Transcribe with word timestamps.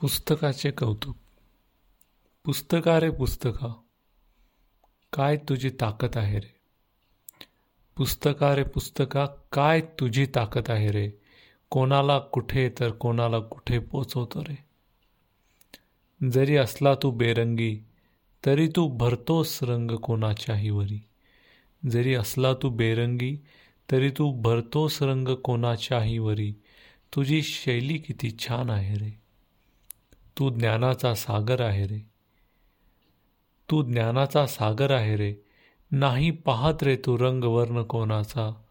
पुस्तकाचे 0.00 0.70
कौतुक. 0.70 1.16
पुस्तका 2.44 3.00
रे 3.00 3.10
पुस्तका. 3.10 3.74
काय 5.12 5.36
तुझी 5.36 5.70
ताकद 5.70 6.16
आहे 6.16 6.38
रे? 6.38 6.54
पुस्तका 7.96 8.56
रे 8.56 8.62
पुस्तका 8.62 9.26
काय 9.52 9.80
तुझी 9.80 10.26
ताकद 10.26 10.62
आहे 10.68 10.90
रे? 10.90 11.10
कोणाला 11.70 12.18
कुठे 12.18 12.70
तर 12.80 12.90
कोणाला 12.90 13.38
कुठे 13.38 13.78
पोचवतो 13.78 14.40
रे? 14.40 14.64
जरी 16.28 16.56
असला 16.56 16.94
तू 16.94 17.10
बेरंगी 17.10 17.78
तरी 18.46 18.68
तू 18.68 18.88
भरतोस 18.88 19.62
रंग 19.62 19.90
कोणाच्याही 19.90 20.70
वरी. 20.70 21.02
जरी 21.90 22.14
असला 22.14 22.54
तू 22.54 22.70
बेरंगी 22.70 23.36
तरी 23.90 24.10
तू 24.10 24.40
भरतोस 24.40 25.02
रंग 25.02 25.28
कोणाच्याही 25.28 26.18
वरी. 26.18 26.52
तुझी 27.16 27.42
शैली 27.42 27.98
किती 27.98 28.36
छान 28.38 28.70
आहे 28.70 28.94
रे. 28.94 29.27
तू 30.38 30.50
ज्ञानाचा 30.50 31.14
सागर 31.14 31.60
आहे 31.60 31.86
रे. 31.86 31.98
तू 33.70 33.82
ज्ञानाचा 33.82 34.46
सागर 34.46 34.90
आहे 34.90 35.16
रे. 35.16 35.34
नाही 35.90 36.30
पाहत 36.30 36.82
रे 36.82 36.96
तू 36.96 37.18
रंग 37.18 37.44
वर्ण 37.44 37.82
कोणाचा. 37.82 38.62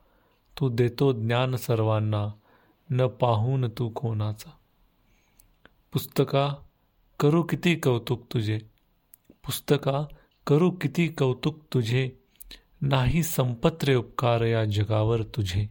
तू 0.60 0.70
देतो 0.70 1.12
ज्ञान 1.12 1.56
सर्वांना 1.56 2.28
न 2.92 3.08
पाहून 3.08 3.70
तू 3.70 3.90
कोणाचा. 3.90 4.50
पुस्तका 5.94 6.54
करू 7.20 7.44
किती 7.44 7.76
कौतुक 7.76 8.34
तुझे. 8.34 8.60
पुस्तका 9.30 10.06
करू 10.48 10.72
किती 10.72 11.08
कौतुक 11.08 11.60
तुझे. 11.74 12.10
नाही 12.82 13.24
संपत 13.24 13.84
रे 13.84 13.96
उपकार 13.96 14.42
या 14.42 14.66
जगावर 14.66 15.24
तुझे. 15.24 15.70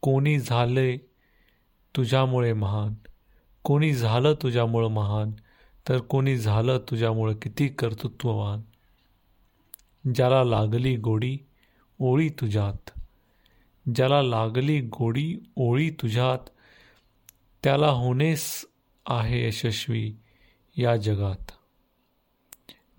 कोणी 0.00 0.38
झाले 0.38 0.96
तुझ्यामुळे 1.96 2.52
महान. 2.52 2.94
कोणी 3.64 3.92
झालं 3.92 4.34
तुझ्यामुळं 4.42 4.88
महान 4.88 5.32
तर 5.88 5.98
कोणी 5.98 6.36
झालं 6.36 6.78
तुझ्यामुळं 6.78 7.34
किती 7.34 7.68
कर्तृत्ववान? 7.68 8.60
ज्याला 10.14 10.44
लागली 10.44 10.96
गोडी 10.96 11.38
ओळी 11.98 12.28
तुझ्यात. 12.28 12.90
ज्याला 13.94 14.22
लागली 14.22 14.80
गोडी 14.80 15.38
ओळी 15.56 15.90
तुझ्यात 15.90 16.38
त्याला 17.64 17.88
होणेस 17.88 18.64
आहे 19.06 19.48
यशस्वी 19.48 20.14
या 20.76 20.96
जगात. 20.96 21.50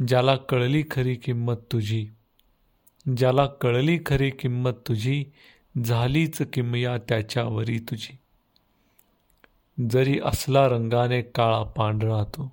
ज्याला 0.07 0.35
कळली 0.35 0.83
खरी 0.91 1.15
किंमत 1.15 1.55
तुझी 1.71 2.07
ज्याला 3.17 3.45
कळली 3.45 3.99
खरी 4.05 4.29
किंमत 4.29 4.71
तुझी 4.87 5.25
झालीच 5.85 6.41
किमया 6.53 6.97
त्याच्यावरी 6.97 7.79
तुझी. 7.79 8.17
जरी 9.89 10.19
असला 10.25 10.67
रंगाने 10.67 11.21
काळा 11.21 11.63
पांढरा 11.63 12.23
तू 12.23 12.47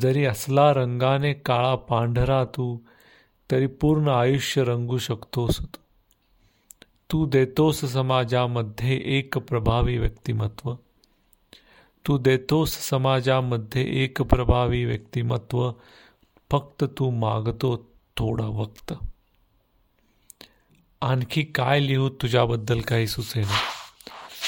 जरी 0.00 0.24
असला 0.24 0.74
रंगाने 0.74 1.32
काळा 1.32 1.74
पांढरा 1.74 2.44
तू 2.44 2.78
तरी 3.50 3.66
पूर्ण 3.66 4.08
आयुष्य 4.08 4.64
रंगू 4.64 4.98
शकतोस 4.98 5.60
तू. 5.60 5.78
तू 7.12 7.26
देतोस 7.26 7.80
समाजामध्ये 7.80 9.02
एक 9.04 9.38
प्रभावी 9.38 9.98
व्यक्तिमत्व. 9.98 10.74
तू 12.06 12.18
देतोस 12.18 12.78
समाजामध्ये 12.78 14.02
एक 14.02 14.22
प्रभावी 14.22 14.84
व्यक्तिमत्व. 14.84 15.72
फक्त 16.50 16.84
तू 16.98 17.10
मागतो 17.10 17.76
थोडा 18.16 18.46
वक्त. 18.46 18.94
आणखी 21.00 21.42
काय 21.42 21.80
लिहू 21.80 22.08
तुझ्याबद्दल 22.08 22.80
काही 22.80 23.06
सुचेना? 23.06 23.77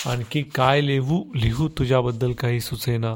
आणखी 0.06 0.42
काय 0.42 0.80
लिहू 0.80 1.24
लिहू 1.34 1.68
तुझ्याबद्दल 1.68 2.32
काही 2.32 2.60
सुचेना? 2.60 3.14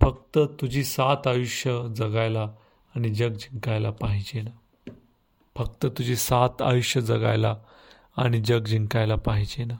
फक्त 0.00 0.38
तुझी 0.60 0.84
सात 0.84 1.26
आयुष्य 1.26 1.88
जगायला 1.96 2.48
आणि 2.94 3.08
जग 3.08 3.32
जिंकायला 3.32 3.90
पाहिजे 3.90 4.42
ना 4.42 4.50
फक्त 5.56 5.86
तुझी 5.86 6.16
सात 6.16 6.62
आयुष्य 6.62 7.00
जगायला 7.00 7.54
आणि 8.16 8.40
जग 8.40 8.64
जिंकायला 8.64 9.14
पाहिजे 9.14 9.64
ना 9.64 9.74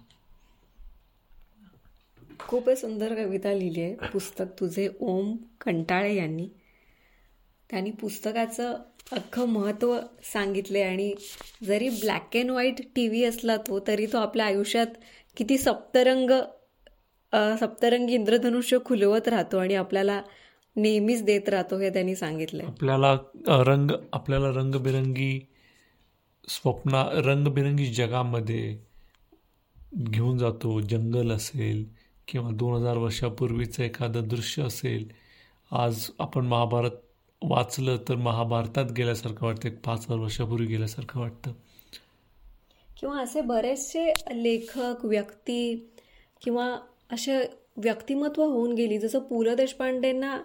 खूपच 2.39 2.81
सुंदर 2.81 3.15
कविता 3.15 3.53
लिहिली 3.53 3.83
आहे. 3.83 3.95
पुस्तक 3.95 4.45
तुझे 4.61 4.89
ओम 5.01 5.37
कंटाळे 5.61 6.15
यांनी. 6.15 6.49
त्यांनी 7.71 7.91
पुस्तकाचं 7.91 8.77
अख्खं 9.13 9.49
महत्त्व 9.49 9.99
सांगितले 10.33 10.83
आणि 10.83 11.15
जरी 11.65 11.89
black 11.89 12.37
and 12.37 12.51
white 12.51 12.81
T 12.95 13.09
V 13.09 13.25
असला 13.25 13.57
तो 13.57 13.79
तरी 13.87 14.07
तो 14.07 14.19
आपल्या 14.19 14.47
आयुष्यात 14.47 14.87
किती 15.37 15.59
सप्तरंग 15.59 16.31
सप्तरंगी 17.61 18.15
इंद्रधनुष्य 18.15 18.79
खुलवत 18.85 19.29
राहतो 19.29 19.59
आणि 19.59 19.75
आपल्याला 19.75 20.23
नेहमीच 20.77 21.23
देत 21.23 21.49
राहतो 21.49 21.79
हे 21.79 21.91
त्यांनी 21.91 22.15
सांगितलं 22.17 22.65
आपल्याला 22.65 23.15
रंग 23.47 23.91
आपल्याला 24.13 24.49
रंगबिरंगी 24.51 25.47
स्वप्ना 26.49 27.05
रंगबिरंगी 27.25 27.87
जगामध्ये 27.87 28.79
घेऊन 29.97 30.39
जातो. 30.39 30.81
जंगल 30.81 31.31
असेल 31.33 31.85
किंवा 32.29 32.51
दोन 32.51 32.75
हजार 32.75 32.97
वर्षापूर्वीचं 32.97 33.83
एखादं 33.83 34.29
दृश्य 34.29 34.63
असेल. 34.63 35.11
आज 35.71 36.11
आपण 36.19 36.47
महाभारत 36.47 36.91
वाचलं 37.43 37.97
तर 38.09 38.15
महाभारतात 38.15 38.93
गेल्यासारखं 38.93 39.47
वाटतं. 39.47 39.69
एक 39.69 39.79
पाच 39.85 40.05
हजार 40.07 40.19
वर्षापूर्वी 40.19 40.67
गेल्यासारखं 40.67 41.21
वाटतं. 41.21 41.53
किंवा 42.97 43.21
असे 43.21 43.41
बरेचसे 43.41 44.13
लेखक 44.33 45.05
व्यक्ती 45.05 45.61
किंवा 46.43 46.67
असे 47.13 47.39
व्यक्तिमत्व 47.77 48.43
होऊन 48.45 48.73
गेली. 48.75 48.99
जसं 48.99 49.19
पु 49.21 49.43
ल 49.43 49.55
देशपांडेंना 49.55 50.39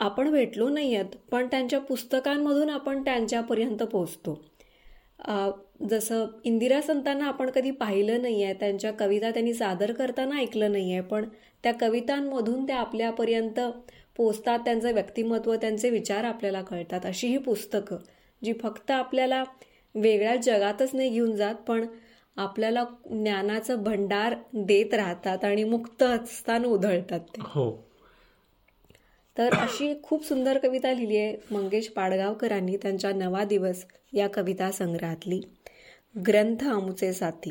आपण 0.00 0.30
भेटलो 0.30 0.68
नाही 0.68 0.94
आहेत 0.94 1.16
पण 1.30 1.46
त्यांच्या 1.46 1.78
पुस्तकांमधून 1.80 2.70
आपण 2.70 3.02
त्यांच्यापर्यंत 3.04 3.82
पोचतो 3.82 4.40
जसं 5.90 6.26
इंदिरा 6.44 6.80
संतांना 6.80 7.26
आपण 7.26 7.50
कधी 7.50 7.70
पाहिलं 7.70 8.22
नाही 8.22 8.42
आहे 8.42 8.54
त्यांच्या 8.54 8.92
कविता 8.92 9.30
त्यांनी 9.30 9.52
सादर 9.54 9.92
करताना 9.92 10.38
ऐकलं 10.38 10.72
नाही 10.72 10.92
आहे 10.92 11.00
पण 11.00 11.28
त्या 11.64 11.72
कवितांमधून 11.80 12.66
त्या 12.66 12.76
आपल्यापर्यंत 12.76 13.60
पोचतात 14.16 14.58
त्यांचं 14.58 14.92
व्यक्तिमत्व 14.92 15.54
त्यांचे 15.54 15.90
विचार 15.90 16.24
आपल्याला 16.24 16.62
कळतात. 16.62 17.06
अशी 17.06 17.28
ही 17.28 17.38
पुस्तकं 17.38 17.96
जी 18.42 18.52
फक्त 18.62 18.90
आपल्याला 18.90 19.42
वेगळ्या 19.94 20.36
जगातच 20.36 20.94
नाही 20.94 21.08
घेऊन 21.08 21.36
जात 21.36 21.54
पण 21.54 21.86
आपल्याला 22.36 22.84
ज्ञानाचं 23.10 23.82
भंडार 23.82 24.34
देत 24.54 24.94
राहतात 24.94 25.44
आणि 25.44 25.64
मुक्त 25.64 26.02
असताना 26.02 26.68
उधळतात 26.68 27.20
ते. 27.20 27.40
हो. 27.40 27.84
तर 29.38 29.54
अशी 29.54 29.94
खूप 30.02 30.24
सुंदर 30.24 30.58
कविता 30.58 30.92
लिहिली 30.92 31.16
आहे 31.16 31.36
मंगेश 31.50 31.88
पाडगावकरांनी 31.88 32.76
त्यांच्या 32.76 33.12
नवा 33.12 33.44
दिवस 33.44 33.84
या 34.12 34.28
कविता 34.28 34.70
संग्रहातली. 34.70 35.40
ग्रंथ 36.26 36.68
अमुचे 36.68 37.12
साथी. 37.12 37.50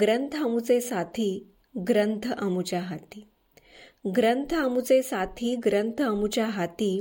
ग्रंथ 0.00 0.36
अमुचे 0.36 0.80
साथी 0.80 1.46
ग्रंथ 1.88 2.32
अमुच्या 2.38 2.80
हाती. 2.80 3.26
ग्रंथ 4.16 4.54
अमुचे 4.54 5.02
साथी 5.02 5.56
ग्रंथ 5.64 6.02
अमुच्या 6.02 6.46
हाती 6.46 7.00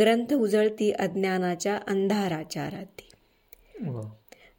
ग्रंथ 0.00 0.34
उजळती 0.34 0.92
अज्ञानाच्या 0.92 1.78
अंधाराच्या 1.86 2.66
राती. 2.66 3.07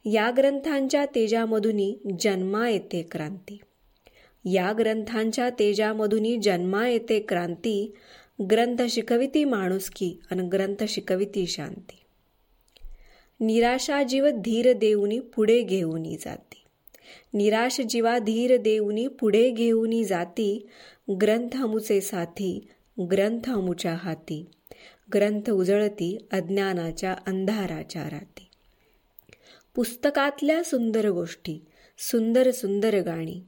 या 0.04 0.30
ग्रंथांच्या 0.36 1.06
तेजामधुनी 1.06 1.96
जन्मा 2.20 2.68
येते 2.68 3.02
क्रांती. 3.02 3.58
या 4.44 4.72
ग्रंथांच्या 4.78 5.50
तेजामधुनी 5.50 6.36
जन्मा 6.36 6.88
येते 6.88 7.20
क्रांती 7.20 7.94
ग्रंथ 8.50 8.82
शिकविती 8.90 9.44
माणुसकी 9.44 10.20
आणि 10.30 10.48
ग्रंथ 10.48 10.84
शिकविती 10.88 11.46
शांती. 11.46 11.98
निराशा 13.40 14.02
जीव 14.02 14.28
धीर 14.28 14.72
देऊनी 14.72 15.18
पुढे 15.18 15.62
घेऊनी 15.62 16.16
जाती. 16.16 16.64
निराश 17.34 17.80
जीवा 17.80 18.18
धीर 18.18 18.56
देऊनी 18.56 19.06
पुढे 19.06 19.50
घेऊनी 19.50 20.04
जाती 20.04 20.66
ग्रंथ 21.20 21.62
अमुचे 21.62 22.00
साथी 22.00 22.68
ग्रंथ 23.00 23.50
अमुच्या 23.50 23.94
हाती 23.94 24.44
ग्रंथ 25.14 25.50
उजळती 25.50 26.18
अज्ञानाच्या 26.32 27.12
अंधाराच्या 27.26 28.04
राती. 28.04 28.49
पुस्तकातल्या 29.74 30.64
सुंदर 30.64 31.08
गोष्टी 31.08 31.64
सुंदर 31.98 32.50
सुंदर 32.50 33.00
गाणी. 33.00 33.40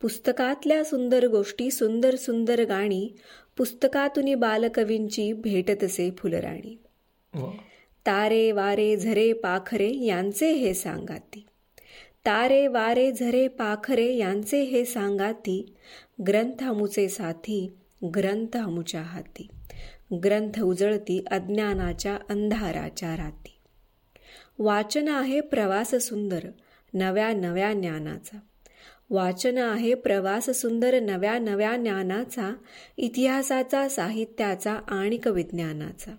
पुस्तकातल्या 0.00 0.84
सुंदर 0.84 1.26
गोष्टी 1.26 1.70
सुंदर 1.70 2.16
सुंदर 2.16 2.64
गाणी 2.64 3.10
पुस्तकातून 3.56 4.34
बालकवींची 4.34 5.32
भेटतसे 5.32 6.10
फुलराणी. 6.18 6.78
तारे 8.06 8.52
वारे 8.52 8.96
झरे 8.96 9.32
पाखरे 9.32 10.04
यांचे 10.04 10.52
हे 10.52 10.74
सांगाती. 10.74 11.46
तारे 12.26 12.66
वारे 12.66 13.12
झरे 13.12 13.48
पाखरे 13.48 14.16
यांचे 14.16 14.62
हे 14.62 14.84
सांगाती. 14.84 15.74
ग्रंथ 16.26 16.64
अमुचे 16.64 17.08
साथी 17.08 17.72
ग्रंथ 18.04 18.56
अमुच्या 18.56 19.02
हाती. 19.02 19.48
ग्रंथ 20.24 20.60
उजळती 20.60 21.24
अज्ञानाच्या 21.30 22.18
अंधाराच्या 22.30 23.16
राती. 23.16 23.56
वाचन 24.62 25.08
आहे 25.08 25.40
प्रवास 25.40 25.94
सुंदर 25.94 26.44
नव्या 26.94 27.32
नव्या 27.32 27.72
ज्ञानाचा. 27.72 28.38
वाचन 29.10 29.58
आहे 29.58 29.94
प्रवास 29.94 30.50
सुंदर 30.50 31.00
नव्या 31.00 31.38
नव्या 31.38 31.76
ज्ञानाचा 31.76 32.54
इतिहासाचा 32.96 33.88
साहित्याचा 33.88 34.72
आणिक 34.72 35.26
विज्ञानाचा 35.26 36.10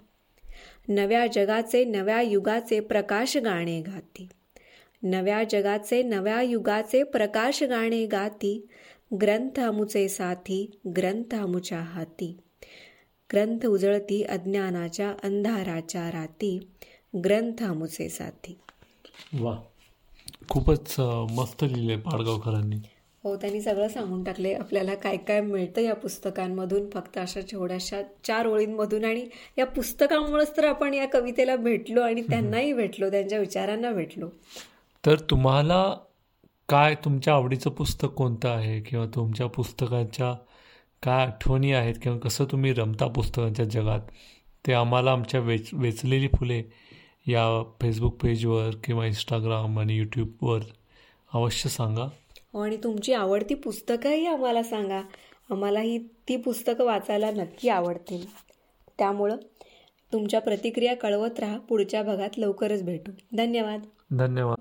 नव्या 0.87 1.27
जगाचे 1.33 1.83
नव्या 1.83 2.21
युगाचे 2.21 2.79
प्रकाश 2.79 3.37
गाणे 3.37 3.81
गाती. 3.81 4.27
नव्या 5.03 5.43
जगाचे 5.49 6.03
नव्या 6.03 6.41
युगाचे 6.41 7.03
प्रकाश 7.03 7.63
गाणे 7.63 8.05
गाती. 8.05 8.67
ग्रंथ 9.21 9.59
अमुचे 9.59 10.09
साथी 10.09 10.79
ग्रंथ 10.97 11.35
अमुच्या 11.35 11.79
हाती. 11.79 12.37
ग्रंथ 13.31 13.65
उजळती 13.65 14.23
अज्ञानाच्या 14.23 15.13
अंधाराच्या 15.23 16.11
राती. 16.11 16.59
ग्रंथ 17.15 17.63
अमुचे 17.63 18.09
साथी. 18.09 18.57
वा. 19.33 19.57
खूपच 20.49 20.95
मस्त 21.31 21.63
लिहिले 21.63 21.95
पाडगावकरांनी. 21.95 22.75
हो 23.23 23.35
त्यांनी 23.35 23.61
सगळं 23.61 23.87
सांगून 23.87 24.23
टाकले 24.23 24.53
आपल्याला 24.53 24.95
काय 24.95 25.17
काय 25.17 25.41
मिळतं 25.41 25.81
या 25.81 25.95
पुस्तकांमधून? 25.95 26.89
फक्त 26.89 27.17
अशा 27.17 27.41
छोट्याशा 27.41 28.01
चार 28.23 28.45
ओळींमधून 28.45 29.05
आणि 29.05 29.27
या 29.57 29.65
पुस्तकामुळेच 29.65 30.57
तर 30.57 30.65
आपण 30.65 30.93
या 30.93 31.07
कवितेला 31.07 31.55
भेटलो 31.55 32.01
आणि 32.01 32.21
त्यांनाही 32.21 32.73
भेटलो 32.73 33.11
त्यांच्या 33.11 33.39
विचारांना 33.39 33.91
भेटलो. 33.91 34.29
तर 35.05 35.19
तुम्हाला 35.19 35.97
काय 36.69 36.95
तुमच्या 36.95 37.33
आवडीचं 37.33 37.69
पुस्तक 37.69 38.07
कोणतं 38.07 38.49
आहे? 38.49 38.81
किंवा 38.81 39.05
तुमच्या 39.05 39.47
पुस्तकाच्या 39.47 40.33
काय 41.03 41.25
आठवणी 41.25 41.71
आहेत? 41.73 41.95
किंवा 42.01 42.17
कसं 42.17 42.45
तुम्ही 42.45 42.73
रमता 42.73 43.07
पुस्तकांच्या 43.07 43.65
जगात? 43.65 43.99
ते 44.67 44.73
आम्हाला 44.73 45.11
आमच्या 45.11 45.39
वेच 45.39 45.69
वेचलेली 45.73 46.27
फुले 46.27 46.63
या 47.27 47.63
फेसबुक 47.81 48.15
पेजवर 48.15 48.69
किंवा 48.83 49.05
इंस्टाग्राम 49.05 49.79
आणि 49.79 49.97
यूट्यूबवर 49.97 50.59
अवश्य 51.33 51.69
सांगा. 51.69 52.03
आणि 52.63 52.77
तुमची 52.77 53.13
आवडती 53.13 53.53
पुस्तकंही 53.53 54.25
आम्हाला 54.25 54.63
सांगा. 54.63 55.01
आम्हालाही 55.51 55.97
ती 55.97 56.37
पुस्तकं 56.37 56.85
वाचायला 56.85 57.31
नक्की 57.31 57.69
आवडतील. 57.69 58.25
त्यामुळं 58.97 59.35
तुमच्या 60.13 60.41
प्रतिक्रिया 60.41 60.95
कळवत 60.95 61.39
राहा. 61.39 61.57
पुढच्या 61.57 62.03
भागात 62.03 62.29
लवकरच 62.37 62.83
भेटू. 62.83 63.11
धन्यवाद. 63.37 63.81
धन्यवाद. 64.11 64.57